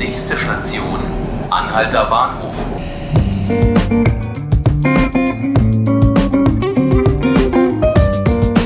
[0.00, 0.98] Nächste Station,
[1.50, 2.54] Anhalter Bahnhof.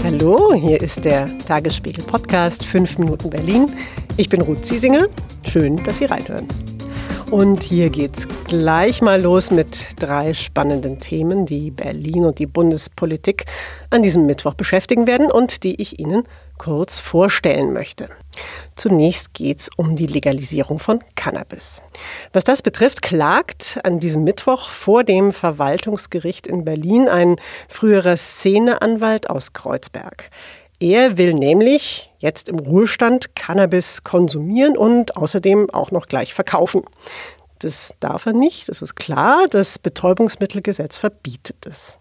[0.04, 3.66] Hallo, hier ist der Tagesspiegel Podcast 5 Minuten Berlin.
[4.16, 5.08] Ich bin Ruth Ziesinger.
[5.48, 6.46] Schön, dass Sie reinhören.
[7.34, 13.46] Und hier geht's gleich mal los mit drei spannenden Themen, die Berlin und die Bundespolitik
[13.90, 16.22] an diesem Mittwoch beschäftigen werden und die ich Ihnen
[16.58, 18.08] kurz vorstellen möchte.
[18.76, 21.82] Zunächst geht es um die Legalisierung von Cannabis.
[22.32, 27.34] Was das betrifft, klagt an diesem Mittwoch vor dem Verwaltungsgericht in Berlin ein
[27.68, 30.30] früherer Szeneanwalt aus Kreuzberg.
[30.84, 36.82] Er will nämlich jetzt im Ruhestand Cannabis konsumieren und außerdem auch noch gleich verkaufen.
[37.60, 39.46] Das darf er nicht, das ist klar.
[39.48, 41.98] Das Betäubungsmittelgesetz verbietet es.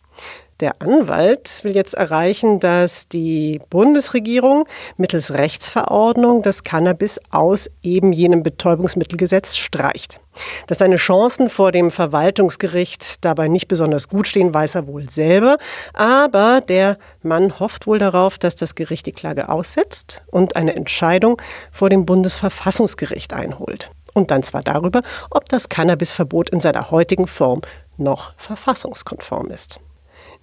[0.63, 8.43] Der Anwalt will jetzt erreichen, dass die Bundesregierung mittels Rechtsverordnung das Cannabis aus eben jenem
[8.43, 10.21] Betäubungsmittelgesetz streicht.
[10.67, 15.57] Dass seine Chancen vor dem Verwaltungsgericht dabei nicht besonders gut stehen, weiß er wohl selber.
[15.91, 21.41] Aber der Mann hofft wohl darauf, dass das Gericht die Klage aussetzt und eine Entscheidung
[21.73, 23.91] vor dem Bundesverfassungsgericht einholt.
[24.13, 27.59] Und dann zwar darüber, ob das Cannabisverbot in seiner heutigen Form
[27.97, 29.81] noch verfassungskonform ist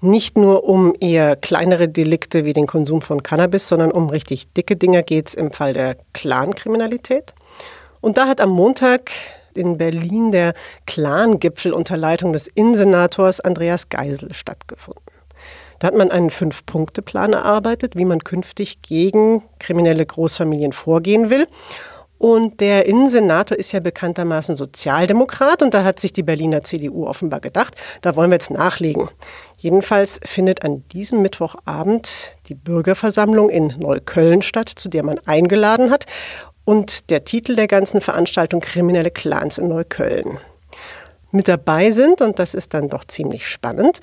[0.00, 4.76] nicht nur um eher kleinere Delikte wie den Konsum von Cannabis, sondern um richtig dicke
[4.76, 7.34] Dinge geht es im Fall der Clankriminalität.
[8.00, 9.10] Und da hat am Montag
[9.54, 10.52] in Berlin der
[10.86, 15.02] Clan-Gipfel unter Leitung des Innensenators Andreas Geisel stattgefunden.
[15.80, 21.48] Da hat man einen Fünf-Punkte-Plan erarbeitet, wie man künftig gegen kriminelle Großfamilien vorgehen will.
[22.18, 27.40] Und der Innensenator ist ja bekanntermaßen Sozialdemokrat und da hat sich die Berliner CDU offenbar
[27.40, 29.08] gedacht, da wollen wir jetzt nachlegen.
[29.60, 36.06] Jedenfalls findet an diesem Mittwochabend die Bürgerversammlung in Neukölln statt, zu der man eingeladen hat.
[36.64, 40.38] Und der Titel der ganzen Veranstaltung Kriminelle Clans in Neukölln.
[41.30, 44.00] Mit dabei sind, und das ist dann doch ziemlich spannend,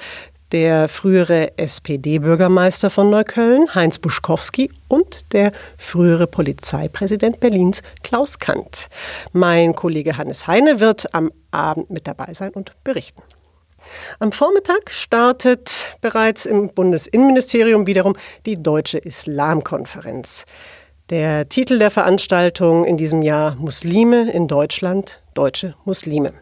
[0.52, 8.90] der frühere SPD-Bürgermeister von Neukölln, Heinz Buschkowski, und der frühere Polizeipräsident Berlins, Klaus Kant.
[9.34, 13.24] Mein Kollege Hannes Heine wird am Abend mit dabei sein und berichten.
[14.20, 18.16] Am Vormittag startet bereits im Bundesinnenministerium wiederum
[18.46, 20.46] die Deutsche Islamkonferenz.
[21.10, 26.34] Der Titel der Veranstaltung in diesem Jahr Muslime in Deutschland, deutsche Muslime.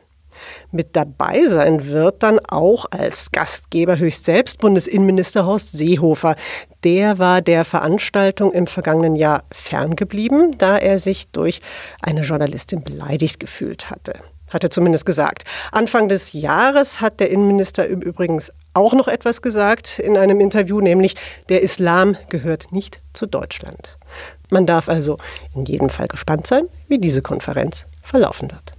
[0.72, 6.36] Mit dabei sein wird dann auch als Gastgeber höchst selbst Bundesinnenminister Horst Seehofer.
[6.84, 11.62] Der war der Veranstaltung im vergangenen Jahr ferngeblieben, da er sich durch
[12.02, 14.14] eine Journalistin beleidigt gefühlt hatte.
[14.50, 15.44] Hat er zumindest gesagt.
[15.72, 21.16] Anfang des Jahres hat der Innenminister übrigens auch noch etwas gesagt in einem Interview, nämlich
[21.50, 23.98] der Islam gehört nicht zu Deutschland.
[24.52, 25.18] Man darf also
[25.56, 28.74] in jedem Fall gespannt sein, wie diese Konferenz verlaufen wird.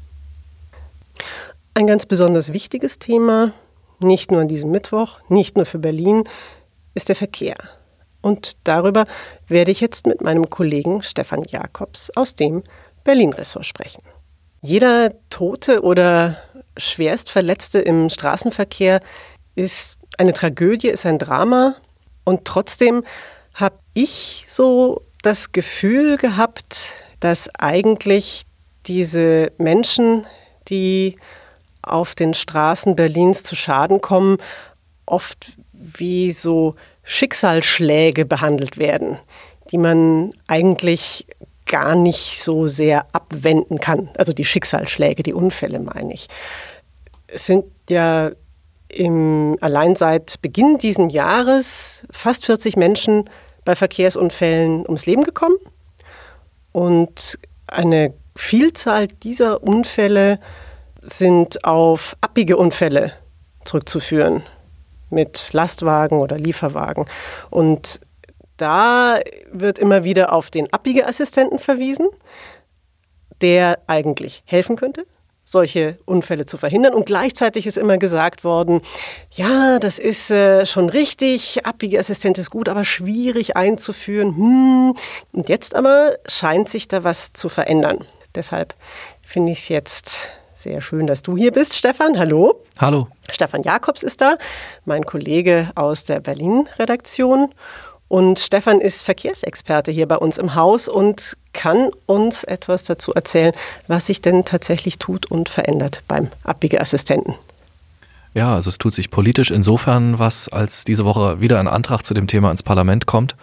[1.74, 3.52] Ein ganz besonders wichtiges Thema,
[3.98, 6.24] nicht nur an diesem Mittwoch, nicht nur für Berlin,
[6.94, 7.56] ist der Verkehr.
[8.22, 9.06] Und darüber
[9.46, 12.62] werde ich jetzt mit meinem Kollegen Stefan Jakobs aus dem
[13.04, 14.02] Berlin-Ressort sprechen.
[14.62, 16.36] Jeder Tote oder
[16.76, 19.00] schwerst Verletzte im Straßenverkehr
[19.54, 21.76] ist eine Tragödie, ist ein Drama.
[22.24, 23.04] Und trotzdem
[23.54, 28.44] habe ich so das Gefühl gehabt, dass eigentlich
[28.86, 30.26] diese Menschen,
[30.68, 31.16] die
[31.82, 34.38] auf den Straßen Berlins zu Schaden kommen,
[35.06, 36.74] oft wie so
[37.04, 39.18] Schicksalsschläge behandelt werden,
[39.70, 41.26] die man eigentlich
[41.66, 44.10] gar nicht so sehr abwenden kann.
[44.16, 46.28] Also die Schicksalsschläge, die Unfälle meine ich.
[47.26, 48.30] Es sind ja
[48.88, 53.28] im, allein seit Beginn dieses Jahres fast 40 Menschen
[53.64, 55.56] bei Verkehrsunfällen ums Leben gekommen.
[56.72, 60.38] Und eine Vielzahl dieser Unfälle
[61.00, 63.12] sind auf abbiege Unfälle
[63.64, 64.42] zurückzuführen
[65.10, 67.06] mit Lastwagen oder Lieferwagen.
[67.50, 68.00] Und
[68.56, 69.18] da
[69.50, 72.08] wird immer wieder auf den Abbiegeassistenten verwiesen,
[73.40, 75.06] der eigentlich helfen könnte,
[75.44, 76.94] solche Unfälle zu verhindern.
[76.94, 78.80] Und gleichzeitig ist immer gesagt worden,
[79.30, 84.36] ja, das ist äh, schon richtig, Abbiegeassistent ist gut, aber schwierig einzuführen.
[84.36, 84.94] Hm.
[85.32, 88.04] Und jetzt aber scheint sich da was zu verändern.
[88.34, 88.74] Deshalb
[89.22, 92.18] finde ich es jetzt sehr schön, dass du hier bist, Stefan.
[92.18, 92.62] Hallo.
[92.78, 93.08] Hallo.
[93.30, 94.38] Stefan Jakobs ist da,
[94.84, 97.52] mein Kollege aus der Berlin-Redaktion.
[98.08, 103.52] Und Stefan ist Verkehrsexperte hier bei uns im Haus und kann uns etwas dazu erzählen,
[103.88, 107.34] was sich denn tatsächlich tut und verändert beim Abbiegeassistenten.
[108.34, 112.12] Ja, also es tut sich politisch insofern was, als diese Woche wieder ein Antrag zu
[112.12, 113.34] dem Thema ins Parlament kommt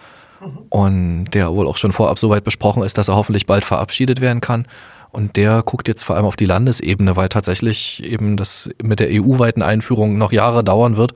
[0.70, 4.20] und der wohl auch schon vorab so weit besprochen ist, dass er hoffentlich bald verabschiedet
[4.20, 4.66] werden kann.
[5.10, 9.08] Und der guckt jetzt vor allem auf die Landesebene, weil tatsächlich eben das mit der
[9.10, 11.12] EU-weiten Einführung noch Jahre dauern wird,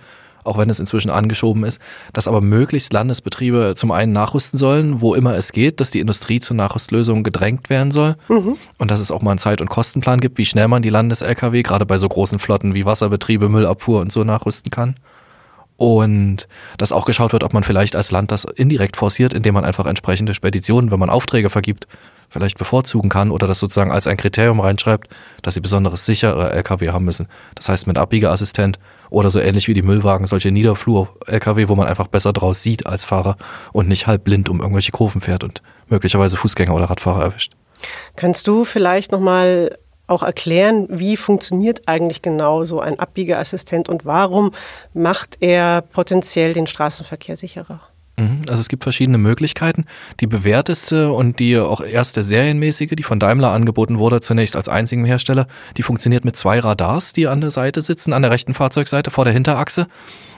[0.49, 1.81] auch wenn es inzwischen angeschoben ist,
[2.13, 6.41] dass aber möglichst Landesbetriebe zum einen nachrüsten sollen, wo immer es geht, dass die Industrie
[6.41, 8.57] zu Nachrüstlösungen gedrängt werden soll mhm.
[8.79, 11.63] und dass es auch mal einen Zeit- und Kostenplan gibt, wie schnell man die Landes-Lkw
[11.63, 14.95] gerade bei so großen Flotten wie Wasserbetriebe, Müllabfuhr und so nachrüsten kann.
[15.77, 19.65] Und dass auch geschaut wird, ob man vielleicht als Land das indirekt forciert, indem man
[19.65, 21.87] einfach entsprechende Speditionen, wenn man Aufträge vergibt,
[22.29, 25.09] vielleicht bevorzugen kann oder das sozusagen als ein Kriterium reinschreibt,
[25.43, 27.29] dass sie besonderes sichere LKW haben müssen.
[27.55, 28.79] Das heißt mit Abbiegeassistent
[29.11, 33.05] oder so ähnlich wie die Müllwagen, solche Niederflur-LKW, wo man einfach besser draus sieht als
[33.05, 33.37] Fahrer
[33.73, 37.55] und nicht halb blind um irgendwelche Kurven fährt und möglicherweise Fußgänger oder Radfahrer erwischt.
[38.17, 39.79] Kannst du vielleicht nochmal
[40.09, 44.53] auch erklären, wie funktioniert eigentlich genau so ein Abbiegeassistent und warum
[44.95, 47.81] macht er potenziell den Straßenverkehr sicherer?
[48.19, 48.41] Mhm.
[48.49, 49.85] Also es gibt verschiedene Möglichkeiten.
[50.21, 55.05] Die bewährteste und die auch erste serienmäßige, die von Daimler angeboten wurde, zunächst als einzigen
[55.05, 59.11] Hersteller, die funktioniert mit zwei Radars, die an der Seite sitzen, an der rechten Fahrzeugseite
[59.11, 59.87] vor der Hinterachse.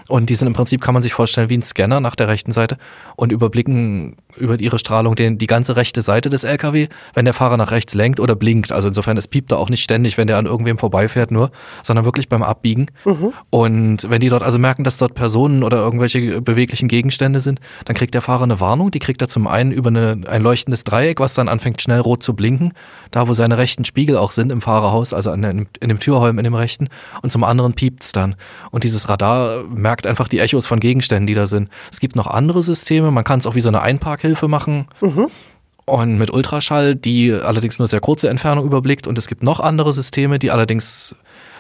[0.08, 2.50] Und die sind im Prinzip, kann man sich vorstellen, wie ein Scanner nach der rechten
[2.50, 2.78] Seite
[3.14, 7.56] und überblicken über ihre Strahlung den, die ganze rechte Seite des LKW, wenn der Fahrer
[7.56, 8.72] nach rechts lenkt oder blinkt.
[8.72, 11.50] Also insofern, es piept da auch nicht ständig, wenn der an irgendwem vorbeifährt nur,
[11.82, 12.86] sondern wirklich beim Abbiegen.
[13.04, 13.32] Mhm.
[13.50, 17.96] Und wenn die dort also merken, dass dort Personen oder irgendwelche beweglichen Gegenstände sind, dann
[17.96, 18.90] kriegt der Fahrer eine Warnung.
[18.90, 22.22] Die kriegt er zum einen über eine, ein leuchtendes Dreieck, was dann anfängt schnell rot
[22.22, 22.72] zu blinken,
[23.10, 26.44] da wo seine rechten Spiegel auch sind im Fahrerhaus, also in, in dem Türholm in
[26.44, 26.88] dem rechten.
[27.22, 28.36] Und zum anderen piept's dann.
[28.70, 31.68] Und dieses Radar merkt einfach die Echos von Gegenständen, die da sind.
[31.90, 34.86] Es gibt noch andere Systeme, man kann es auch wie so eine Einpark Nachhilfe machen.
[35.00, 35.28] Mhm.
[35.86, 39.06] Und mit Ultraschall, die allerdings nur sehr kurze Entfernung überblickt.
[39.06, 41.16] Und es gibt noch andere Systeme, die allerdings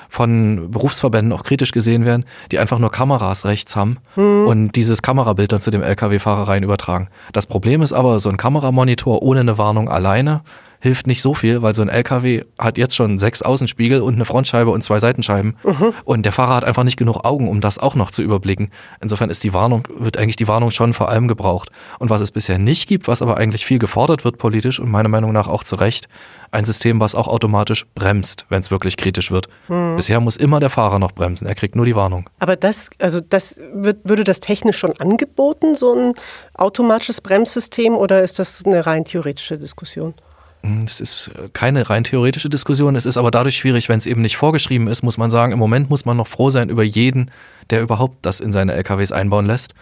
[0.08, 4.46] von Berufsverbänden auch kritisch gesehen werden, die einfach nur Kameras rechts haben mhm.
[4.46, 7.08] und dieses Kamerabild dann zu dem Lkw-Fahrer rein übertragen.
[7.32, 10.42] Das Problem ist aber, so ein Kameramonitor ohne eine Warnung alleine
[10.80, 14.24] hilft nicht so viel, weil so ein LKW hat jetzt schon sechs Außenspiegel und eine
[14.24, 15.56] Frontscheibe und zwei Seitenscheiben.
[15.62, 15.92] Mhm.
[16.04, 18.70] Und der Fahrer hat einfach nicht genug Augen, um das auch noch zu überblicken.
[19.00, 21.70] Insofern ist die Warnung, wird eigentlich die Warnung schon vor allem gebraucht.
[21.98, 25.08] Und was es bisher nicht gibt, was aber eigentlich viel gefordert wird politisch und meiner
[25.08, 26.08] Meinung nach auch zu Recht,
[26.50, 29.48] ein System, was auch automatisch bremst, wenn es wirklich kritisch wird.
[29.68, 29.96] Mhm.
[29.96, 31.46] Bisher muss immer der Fahrer noch bremsen.
[31.46, 32.28] Er kriegt nur die Warnung.
[32.38, 36.14] Aber das, also das wird, würde das technisch schon angeboten, so ein
[36.54, 40.14] automatisches Bremssystem, oder ist das eine rein theoretische Diskussion?
[40.62, 42.96] Hm, das ist keine rein theoretische Diskussion.
[42.96, 45.58] Es ist aber dadurch schwierig, wenn es eben nicht vorgeschrieben ist, muss man sagen, im
[45.58, 47.30] Moment muss man noch froh sein über jeden,
[47.70, 49.74] der überhaupt das in seine LKWs einbauen lässt.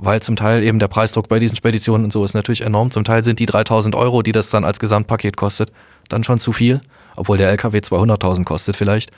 [0.00, 2.92] Weil zum Teil eben der Preisdruck bei diesen Speditionen und so ist natürlich enorm.
[2.92, 5.72] Zum Teil sind die 3000 Euro, die das dann als Gesamtpaket kostet,
[6.08, 6.80] dann schon zu viel.
[7.16, 9.10] Obwohl der LKW 200.000 kostet vielleicht.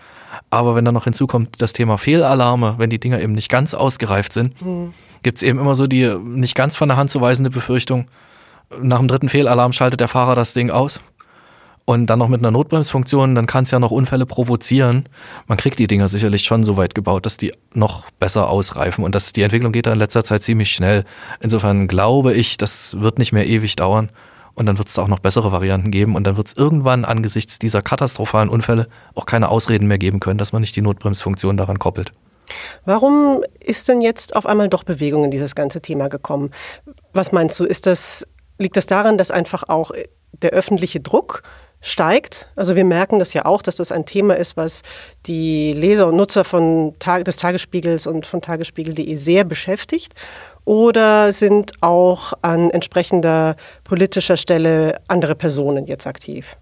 [0.49, 4.33] Aber wenn dann noch hinzukommt das Thema Fehlalarme, wenn die Dinger eben nicht ganz ausgereift
[4.33, 4.95] sind, mhm.
[5.23, 8.07] gibt es eben immer so die nicht ganz von der Hand zu weisende Befürchtung,
[8.79, 11.01] nach dem dritten Fehlalarm schaltet der Fahrer das Ding aus.
[11.87, 15.09] Und dann noch mit einer Notbremsfunktion, dann kann es ja noch Unfälle provozieren.
[15.49, 19.03] Man kriegt die Dinger sicherlich schon so weit gebaut, dass die noch besser ausreifen.
[19.03, 21.05] Und das, die Entwicklung geht da in letzter Zeit ziemlich schnell.
[21.41, 24.13] Insofern glaube ich, das wird nicht mehr ewig dauern.
[24.55, 26.15] Und dann wird es auch noch bessere Varianten geben.
[26.15, 28.87] Und dann wird es irgendwann angesichts dieser katastrophalen Unfälle
[29.17, 32.13] auch keine Ausreden mehr geben können, dass man nicht die Notbremsfunktion daran koppelt.
[32.85, 36.51] Warum ist denn jetzt auf einmal doch Bewegung in dieses ganze Thema gekommen?
[37.13, 38.27] Was meinst du, ist das
[38.61, 39.91] liegt das daran, dass einfach auch
[40.33, 41.43] der öffentliche Druck
[41.81, 42.51] steigt.
[42.57, 44.83] Also wir merken das ja auch, dass das ein Thema ist, was
[45.27, 50.15] die Leser und Nutzer von Tag des Tagesspiegels und von tagesspiegel.de sehr beschäftigt.
[50.67, 56.57] Oder sind auch an entsprechender politischer Stelle andere Personen jetzt aktiv?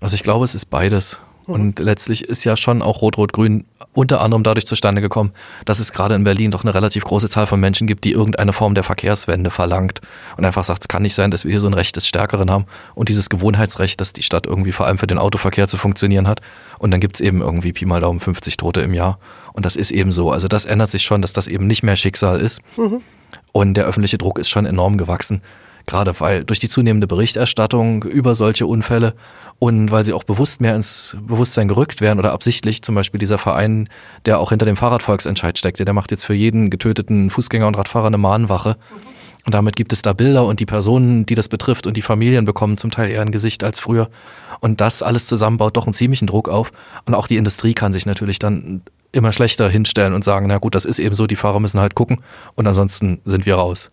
[0.00, 1.18] Also ich glaube, es ist beides.
[1.52, 5.32] Und letztlich ist ja schon auch Rot-Rot-Grün unter anderem dadurch zustande gekommen,
[5.64, 8.52] dass es gerade in Berlin doch eine relativ große Zahl von Menschen gibt, die irgendeine
[8.52, 10.00] Form der Verkehrswende verlangt
[10.36, 12.50] und einfach sagt, es kann nicht sein, dass wir hier so ein Recht des Stärkeren
[12.50, 16.28] haben und dieses Gewohnheitsrecht, dass die Stadt irgendwie vor allem für den Autoverkehr zu funktionieren
[16.28, 16.40] hat.
[16.78, 19.18] Und dann gibt es eben irgendwie Pi mal Daumen 50 Tote im Jahr.
[19.52, 20.30] Und das ist eben so.
[20.30, 22.60] Also das ändert sich schon, dass das eben nicht mehr Schicksal ist.
[22.76, 23.00] Mhm.
[23.52, 25.42] Und der öffentliche Druck ist schon enorm gewachsen.
[25.90, 29.14] Gerade weil durch die zunehmende Berichterstattung über solche Unfälle
[29.58, 33.38] und weil sie auch bewusst mehr ins Bewusstsein gerückt werden oder absichtlich zum Beispiel dieser
[33.38, 33.88] Verein,
[34.24, 38.06] der auch hinter dem Fahrradvolksentscheid steckt, der macht jetzt für jeden getöteten Fußgänger und Radfahrer
[38.06, 38.76] eine Mahnwache.
[39.44, 42.44] Und damit gibt es da Bilder und die Personen, die das betrifft und die Familien
[42.44, 44.10] bekommen zum Teil eher ein Gesicht als früher.
[44.60, 46.70] Und das alles zusammen baut doch einen ziemlichen Druck auf.
[47.04, 50.76] Und auch die Industrie kann sich natürlich dann immer schlechter hinstellen und sagen, na gut,
[50.76, 52.22] das ist eben so, die Fahrer müssen halt gucken
[52.54, 53.90] und ansonsten sind wir raus.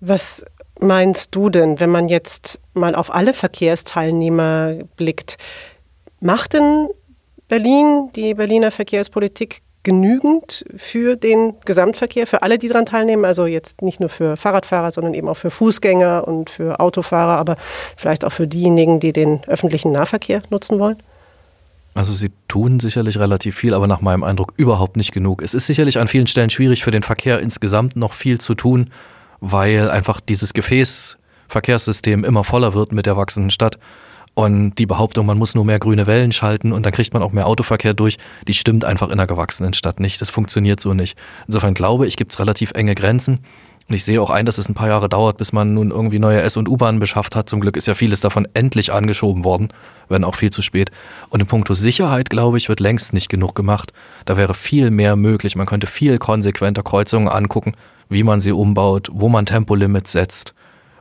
[0.00, 0.46] Was
[0.80, 5.38] meinst du denn, wenn man jetzt mal auf alle Verkehrsteilnehmer blickt?
[6.20, 6.88] Macht denn
[7.48, 13.24] Berlin, die Berliner Verkehrspolitik genügend für den Gesamtverkehr, für alle, die daran teilnehmen?
[13.24, 17.56] Also jetzt nicht nur für Fahrradfahrer, sondern eben auch für Fußgänger und für Autofahrer, aber
[17.96, 20.96] vielleicht auch für diejenigen, die den öffentlichen Nahverkehr nutzen wollen?
[21.94, 25.42] Also sie tun sicherlich relativ viel, aber nach meinem Eindruck überhaupt nicht genug.
[25.42, 28.90] Es ist sicherlich an vielen Stellen schwierig für den Verkehr insgesamt noch viel zu tun,
[29.44, 33.78] weil einfach dieses Gefäßverkehrssystem immer voller wird mit der wachsenden Stadt.
[34.32, 37.30] Und die Behauptung, man muss nur mehr grüne Wellen schalten und dann kriegt man auch
[37.30, 38.16] mehr Autoverkehr durch,
[38.48, 40.20] die stimmt einfach in einer gewachsenen Stadt nicht.
[40.20, 41.16] Das funktioniert so nicht.
[41.46, 43.40] Insofern glaube ich, gibt es relativ enge Grenzen.
[43.86, 46.18] Und ich sehe auch ein, dass es ein paar Jahre dauert, bis man nun irgendwie
[46.18, 47.50] neue S- und U-Bahnen beschafft hat.
[47.50, 49.68] Zum Glück ist ja vieles davon endlich angeschoben worden,
[50.08, 50.90] wenn auch viel zu spät.
[51.28, 53.92] Und in puncto Sicherheit, glaube ich, wird längst nicht genug gemacht.
[54.24, 55.54] Da wäre viel mehr möglich.
[55.54, 57.74] Man könnte viel konsequenter Kreuzungen angucken,
[58.08, 60.54] wie man sie umbaut, wo man Tempolimits setzt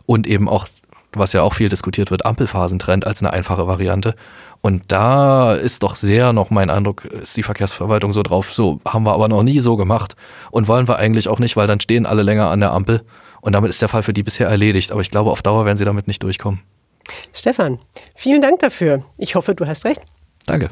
[0.05, 0.67] und eben auch,
[1.13, 4.15] was ja auch viel diskutiert wird, Ampelphasentrend als eine einfache Variante.
[4.62, 9.03] Und da ist doch sehr noch mein Eindruck, ist die Verkehrsverwaltung so drauf, so haben
[9.03, 10.15] wir aber noch nie so gemacht
[10.51, 13.03] und wollen wir eigentlich auch nicht, weil dann stehen alle länger an der Ampel
[13.41, 14.93] und damit ist der Fall für die bisher erledigt.
[14.93, 16.62] Aber ich glaube, auf Dauer werden sie damit nicht durchkommen.
[17.33, 17.79] Stefan,
[18.15, 19.01] vielen Dank dafür.
[19.17, 20.01] Ich hoffe, du hast recht.
[20.45, 20.69] Danke.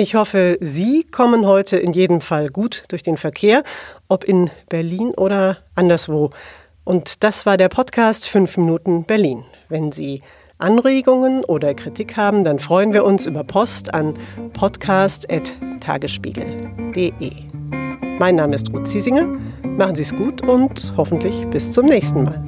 [0.00, 3.64] Ich hoffe, Sie kommen heute in jedem Fall gut durch den Verkehr,
[4.06, 6.30] ob in Berlin oder anderswo.
[6.84, 9.42] Und das war der Podcast 5 Minuten Berlin.
[9.68, 10.22] Wenn Sie
[10.56, 14.14] Anregungen oder Kritik haben, dann freuen wir uns über Post an
[14.52, 17.32] podcast.tagesspiegel.de.
[18.20, 19.26] Mein Name ist Ruth Ziesinger.
[19.64, 22.40] Machen Sie es gut und hoffentlich bis zum nächsten Mal.